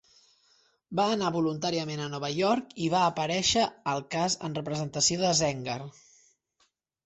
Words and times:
Va 0.99 1.03
anar 1.15 1.29
voluntàriament 1.35 2.01
a 2.05 2.07
Nova 2.15 2.31
York 2.39 2.73
i 2.87 2.89
va 2.95 3.03
aparèixer 3.11 3.69
al 3.95 4.03
cas 4.19 4.41
en 4.49 4.59
representació 4.63 5.23
de 5.29 5.39
Zenger. 5.45 5.81